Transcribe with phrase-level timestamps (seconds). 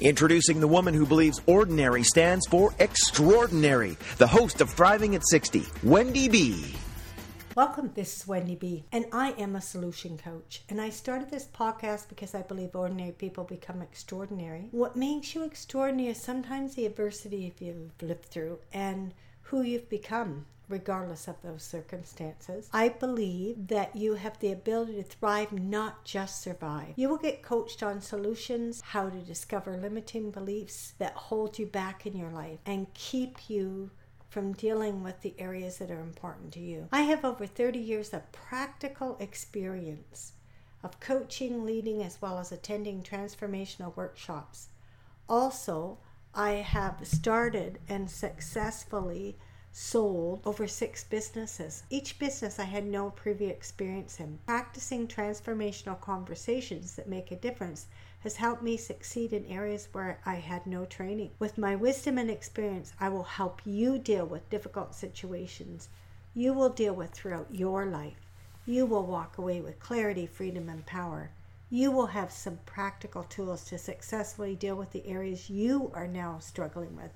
[0.00, 5.64] Introducing the woman who believes ordinary stands for extraordinary, the host of Thriving at 60,
[5.82, 6.72] Wendy B.
[7.56, 10.62] Welcome, this is Wendy B, and I am a solution coach.
[10.68, 14.68] And I started this podcast because I believe ordinary people become extraordinary.
[14.70, 20.46] What makes you extraordinary is sometimes the adversity you've lived through and who you've become
[20.68, 22.68] regardless of those circumstances.
[22.72, 26.94] I believe that you have the ability to thrive, not just survive.
[26.96, 32.06] You will get coached on solutions, how to discover limiting beliefs that hold you back
[32.06, 33.90] in your life and keep you
[34.28, 36.88] from dealing with the areas that are important to you.
[36.92, 40.32] I have over 30 years of practical experience
[40.82, 44.68] of coaching, leading, as well as attending transformational workshops.
[45.28, 45.98] Also,
[46.34, 49.36] I have started and successfully
[49.72, 51.82] sold over six businesses.
[51.90, 54.38] Each business I had no previous experience in.
[54.46, 57.86] Practicing transformational conversations that make a difference
[58.20, 61.30] has helped me succeed in areas where I had no training.
[61.38, 65.88] With my wisdom and experience, I will help you deal with difficult situations
[66.38, 68.20] you will deal with throughout your life.
[68.64, 71.30] You will walk away with clarity, freedom, and power.
[71.68, 76.38] You will have some practical tools to successfully deal with the areas you are now
[76.38, 77.10] struggling with,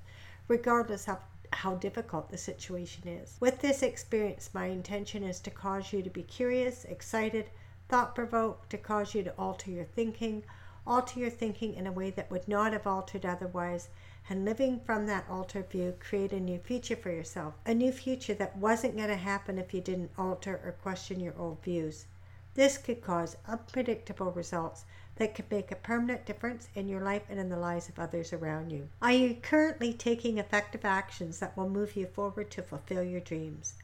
[0.48, 1.18] regardless of
[1.54, 3.36] how difficult the situation is.
[3.40, 7.50] With this experience, my intention is to cause you to be curious, excited,
[7.88, 10.44] thought provoked, to cause you to alter your thinking,
[10.86, 13.88] alter your thinking in a way that would not have altered otherwise,
[14.28, 17.54] and living from that altered view, create a new future for yourself.
[17.66, 21.34] A new future that wasn't going to happen if you didn't alter or question your
[21.36, 22.06] old views.
[22.54, 24.84] This could cause unpredictable results
[25.22, 28.32] that could make a permanent difference in your life and in the lives of others
[28.32, 28.88] around you.
[29.00, 33.74] Are you currently taking effective actions that will move you forward to fulfill your dreams?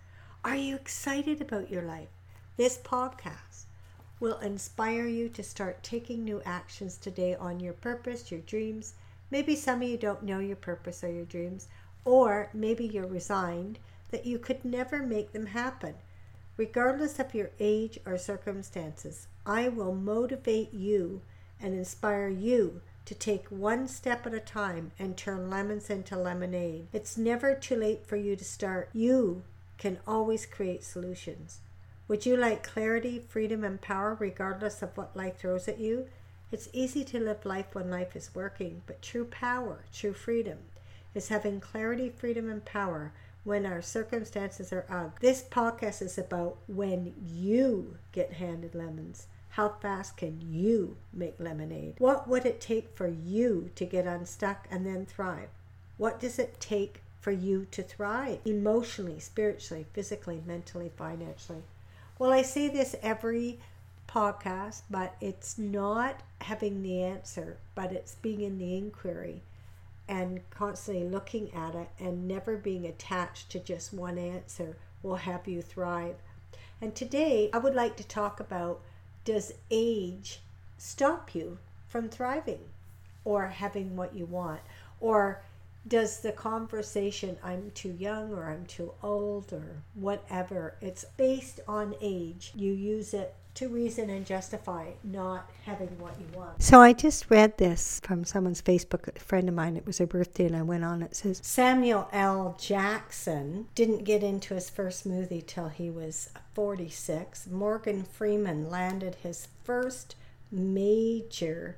[0.44, 2.09] Are you excited about your life?
[2.56, 3.66] This podcast
[4.19, 8.94] will inspire you to start taking new actions today on your purpose, your dreams.
[9.31, 11.69] Maybe some of you don't know your purpose or your dreams,
[12.05, 13.78] or maybe you're resigned
[14.10, 15.94] that you could never make them happen.
[16.58, 21.22] Regardless of your age or circumstances, I will motivate you
[21.60, 26.88] and inspire you to take one step at a time and turn lemons into lemonade.
[26.92, 28.91] It's never too late for you to start.
[28.92, 29.44] You
[29.78, 31.60] can always create solutions.
[32.08, 36.08] Would you like clarity, freedom, and power regardless of what life throws at you?
[36.50, 40.58] It's easy to live life when life is working, but true power, true freedom,
[41.14, 43.12] is having clarity, freedom, and power
[43.44, 45.12] when our circumstances are ugly.
[45.21, 49.26] This podcast is about when you get handed lemons.
[49.50, 51.94] How fast can you make lemonade?
[51.99, 55.49] What would it take for you to get unstuck and then thrive?
[55.97, 61.62] What does it take for you to thrive emotionally, spiritually, physically, mentally, financially?
[62.19, 63.59] Well, I say this every
[64.09, 69.43] podcast, but it's not having the answer, but it's being in the inquiry
[70.08, 75.46] and constantly looking at it and never being attached to just one answer will help
[75.46, 76.16] you thrive.
[76.80, 78.80] And today I would like to talk about
[79.24, 80.41] does age
[80.78, 82.60] stop you from thriving
[83.24, 84.60] or having what you want?
[85.00, 85.43] Or
[85.87, 91.94] does the conversation I'm too young or I'm too old or whatever, it's based on
[92.00, 92.52] age.
[92.55, 96.62] You use it to reason and justify not having what you want.
[96.62, 99.76] So I just read this from someone's Facebook, a friend of mine.
[99.76, 101.02] It was her birthday, and I went on.
[101.02, 102.56] It says Samuel L.
[102.60, 107.49] Jackson didn't get into his first movie till he was 46.
[107.49, 110.14] Morgan Freeman landed his first
[110.52, 111.76] major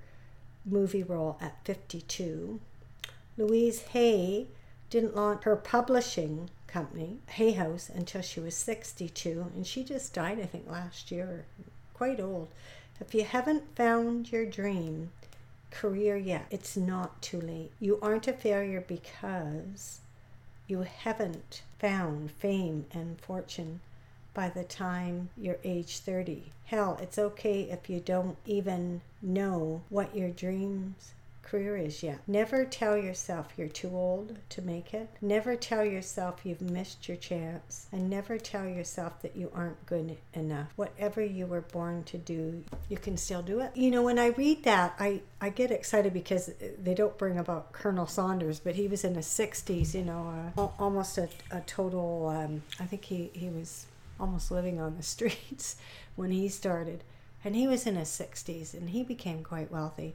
[0.66, 2.60] movie role at 52.
[3.38, 4.48] Louise Hay
[4.90, 10.38] didn't launch her publishing company, Hay House, until she was 62, and she just died,
[10.40, 11.46] I think, last year,
[12.00, 12.48] quite old.
[12.98, 15.10] If you haven't found your dream
[15.70, 17.72] career yet, it's not too late.
[17.78, 20.00] You aren't a failure because
[20.66, 23.80] you haven't found fame and fortune.
[24.32, 26.44] by the time you're age 30.
[26.64, 31.12] Hell, it's okay if you don't even know what your dreams
[31.50, 32.20] career is yet.
[32.28, 35.10] Never tell yourself you're too old to make it.
[35.20, 37.88] Never tell yourself you've missed your chance.
[37.90, 40.68] And never tell yourself that you aren't good enough.
[40.76, 43.76] Whatever you were born to do, you can still do it.
[43.76, 46.50] You know, when I read that, I, I get excited because
[46.80, 50.68] they don't bring about Colonel Sanders, but he was in his 60s, you know, uh,
[50.78, 53.86] almost a, a total, um, I think he, he was
[54.20, 55.76] almost living on the streets
[56.14, 57.02] when he started.
[57.44, 60.14] And he was in his 60s and he became quite wealthy.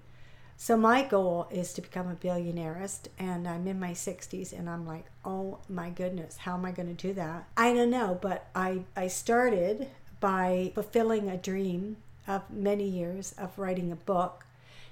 [0.58, 4.88] So my goal is to become a billionaireist, and I'm in my 60s, and I'm
[4.88, 7.48] like, oh my goodness, how am I going to do that?
[7.58, 9.88] I don't know, but I I started
[10.20, 11.98] by fulfilling a dream
[12.28, 14.46] of many years of writing a book.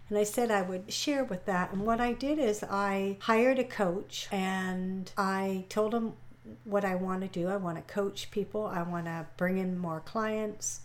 [0.09, 1.71] And I said I would share with that.
[1.71, 6.13] And what I did is I hired a coach and I told him
[6.65, 7.47] what I want to do.
[7.47, 10.81] I want to coach people, I want to bring in more clients.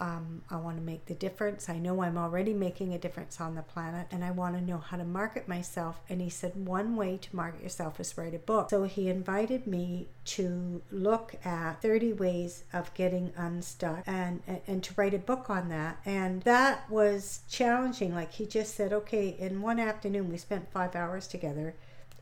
[0.00, 1.68] Um, I want to make the difference.
[1.68, 4.78] I know I'm already making a difference on the planet and I want to know
[4.78, 6.00] how to market myself.
[6.08, 8.70] And he said, one way to market yourself is write a book.
[8.70, 14.82] So he invited me to look at 30 ways of getting unstuck and, and, and
[14.84, 16.00] to write a book on that.
[16.06, 18.14] And that was challenging.
[18.14, 21.74] Like he just said, okay, in one afternoon, we spent five hours together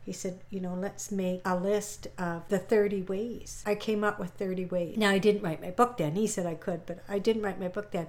[0.09, 3.63] he said, you know, let's make a list of the 30 ways.
[3.63, 4.97] I came up with 30 ways.
[4.97, 6.15] Now, I didn't write my book then.
[6.15, 8.07] He said I could, but I didn't write my book then.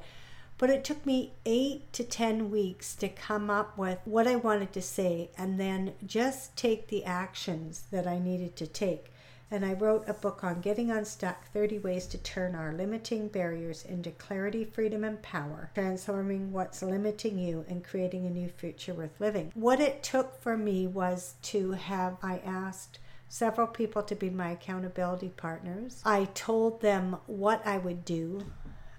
[0.57, 4.73] But it took me eight to 10 weeks to come up with what I wanted
[4.73, 9.10] to say and then just take the actions that I needed to take
[9.51, 13.85] and I wrote a book on getting unstuck 30 ways to turn our limiting barriers
[13.85, 19.21] into clarity, freedom, and power, transforming what's limiting you and creating a new future worth
[19.21, 19.51] living.
[19.55, 24.51] What it took for me was to have, I asked, several people to be my
[24.51, 26.03] accountability partners.
[26.05, 28.45] I told them what I would do.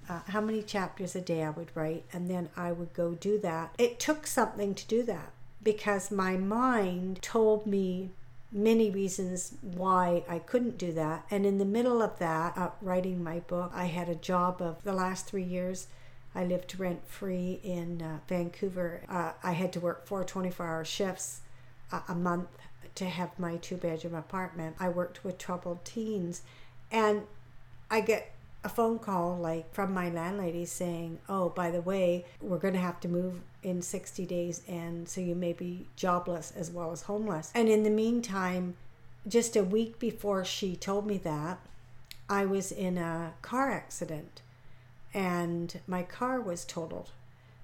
[0.09, 3.39] Uh, how many chapters a day I would write, and then I would go do
[3.39, 3.73] that.
[3.77, 5.31] It took something to do that
[5.63, 8.11] because my mind told me
[8.51, 11.25] many reasons why I couldn't do that.
[11.31, 14.83] And in the middle of that, uh, writing my book, I had a job of
[14.83, 15.87] the last three years.
[16.33, 19.03] I lived rent free in uh, Vancouver.
[19.09, 21.41] Uh, I had to work four 24 hour shifts
[22.07, 22.47] a month
[22.95, 24.75] to have my two bedroom apartment.
[24.79, 26.41] I worked with troubled teens.
[26.91, 27.23] And
[27.89, 28.33] I get
[28.63, 32.79] a phone call like from my landlady saying, "Oh, by the way, we're going to
[32.79, 37.03] have to move in 60 days and so you may be jobless as well as
[37.03, 38.75] homeless." And in the meantime,
[39.27, 41.59] just a week before she told me that,
[42.29, 44.41] I was in a car accident
[45.13, 47.11] and my car was totaled.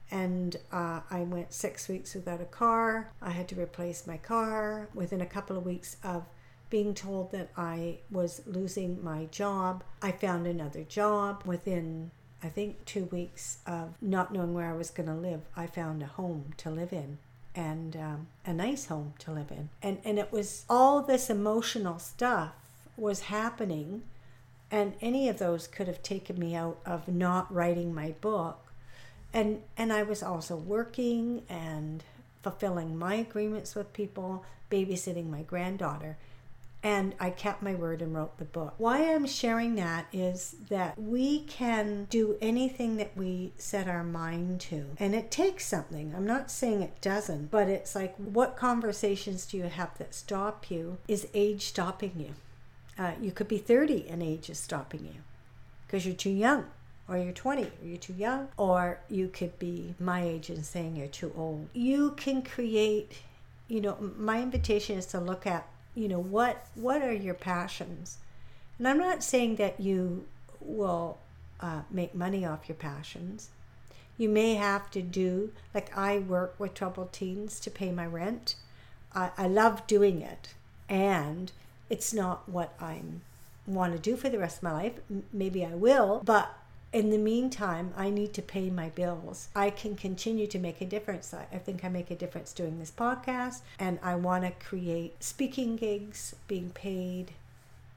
[0.09, 3.11] And uh, I went six weeks without a car.
[3.21, 4.87] I had to replace my car.
[4.93, 6.25] Within a couple of weeks of
[6.69, 9.83] being told that I was losing my job.
[10.01, 12.11] I found another job within,
[12.43, 15.41] I think, two weeks of not knowing where I was going to live.
[15.55, 17.19] I found a home to live in
[17.55, 19.69] and um, a nice home to live in.
[19.81, 22.53] And, and it was all this emotional stuff
[22.95, 24.03] was happening.
[24.69, 28.73] And any of those could have taken me out of not writing my book.
[29.33, 32.03] And, and I was also working and
[32.43, 36.17] fulfilling my agreements with people, babysitting my granddaughter
[36.83, 38.75] and I kept my word and wrote the book.
[38.77, 44.61] Why I'm sharing that is that we can do anything that we set our mind
[44.61, 46.13] to, and it takes something.
[46.15, 50.69] I'm not saying it doesn't, but it's like what conversations do you have that stop
[50.69, 50.97] you?
[51.07, 52.33] Is age stopping you?
[52.97, 55.21] Uh, you could be 30 and age is stopping you
[55.85, 56.65] because you're too young
[57.07, 60.95] or you're 20 or you're too young or you could be my age and saying
[60.95, 63.21] you're too old you can create
[63.67, 65.67] you know my invitation is to look at
[65.97, 68.19] you know what what are your passions?
[68.77, 70.25] And i'm not saying that you
[70.61, 71.17] will
[71.59, 73.49] uh, make money off your passions.
[74.17, 78.55] You may have to do like i work with troubled teens to pay my rent.
[79.15, 80.53] I, I love doing it
[80.87, 81.51] and
[81.89, 83.01] it's not what i
[83.65, 84.93] want to do for the rest of my life.
[85.33, 86.55] Maybe i will but
[86.97, 89.49] in the meantime, I need to pay my bills.
[89.55, 91.31] I can continue to make a difference.
[91.31, 95.75] I think I make a difference doing this podcast, and I want to create speaking
[95.75, 97.33] gigs, being paid,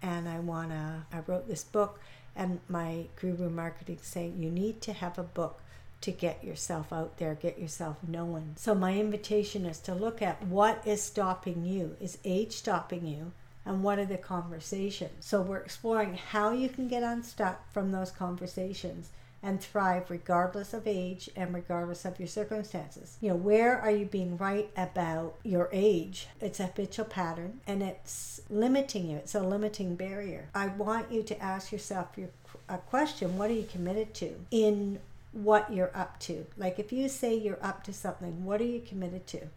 [0.03, 1.07] and I want to.
[1.11, 1.99] I wrote this book,
[2.37, 5.63] and my guru marketing saying you need to have a book
[6.03, 8.53] to get yourself out there, get yourself known.
[8.57, 11.97] So my invitation is to look at what is stopping you.
[12.01, 13.33] Is age stopping you?
[13.71, 15.13] And what are the conversations.
[15.21, 19.11] So we're exploring how you can get unstuck from those conversations
[19.43, 23.17] and thrive regardless of age and regardless of your circumstances.
[23.21, 26.27] You know, where are you being right about your age?
[26.41, 29.19] It's a habitual pattern and it's limiting you.
[29.19, 30.49] It's a limiting barrier.
[30.53, 32.29] I want you to ask yourself your
[32.69, 34.99] a question what are you committed to in
[35.33, 36.45] what you're up to?
[36.57, 39.49] Like if you say you're up to something, what are you committed to?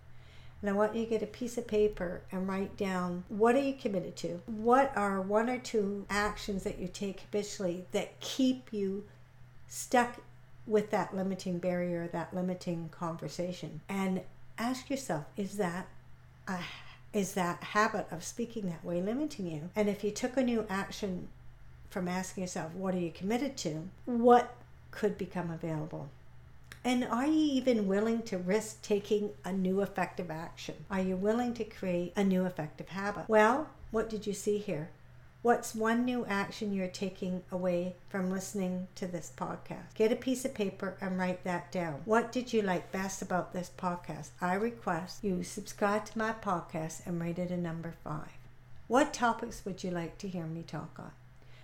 [0.64, 3.62] And I want you to get a piece of paper and write down what are
[3.62, 4.42] you committed to?
[4.46, 9.04] What are one or two actions that you take habitually that keep you
[9.68, 10.22] stuck
[10.66, 13.82] with that limiting barrier, that limiting conversation?
[13.90, 14.22] And
[14.58, 15.90] ask yourself, is that
[16.48, 16.60] a,
[17.12, 19.70] is that habit of speaking that way limiting you?
[19.76, 21.28] And if you took a new action
[21.90, 23.90] from asking yourself, what are you committed to?
[24.06, 24.56] What
[24.92, 26.08] could become available?
[26.86, 30.76] And are you even willing to risk taking a new effective action?
[30.92, 33.26] Are you willing to create a new effective habit?
[33.30, 34.90] Well, what did you see here?
[35.44, 39.94] What's one new action you're taking away from listening to this podcast?
[39.94, 42.02] Get a piece of paper and write that down.
[42.06, 44.30] What did you like best about this podcast?
[44.42, 48.38] I request you subscribe to my podcast and rate it a number five.
[48.88, 51.12] What topics would you like to hear me talk on?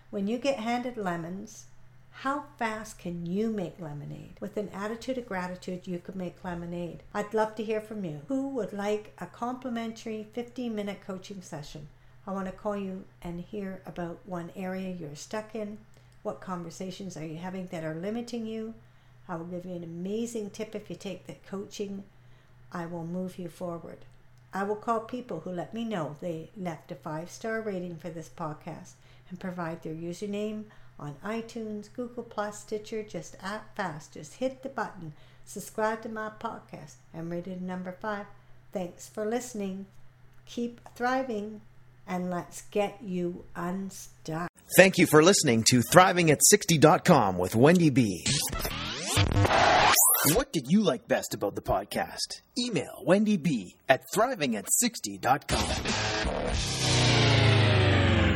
[0.10, 1.66] When you get handed lemons,
[2.12, 4.38] how fast can you make lemonade?
[4.42, 7.04] With an attitude of gratitude, you could make lemonade.
[7.14, 8.22] I'd love to hear from you.
[8.28, 11.88] Who would like a complimentary 15 minute coaching session?
[12.28, 15.78] I want to call you and hear about one area you're stuck in.
[16.22, 18.74] What conversations are you having that are limiting you?
[19.28, 22.04] I will give you an amazing tip if you take that coaching.
[22.72, 24.00] I will move you forward.
[24.54, 28.10] I will call people who let me know they left a five star rating for
[28.10, 28.94] this podcast
[29.30, 30.66] and provide their username
[31.00, 33.04] on iTunes, Google Plus, Stitcher.
[33.04, 34.14] Just act fast.
[34.14, 35.14] Just hit the button.
[35.46, 36.96] Subscribe to my podcast.
[37.14, 38.26] I'm rated number five.
[38.72, 39.86] Thanks for listening.
[40.46, 41.62] Keep thriving
[42.08, 44.50] and let's get you unstuck.
[44.78, 48.26] Thank you for listening to thrivingat60.com with Wendy B.
[50.34, 52.42] What did you like best about the podcast?
[52.58, 56.89] Email Wendy B at thrivingat60.com.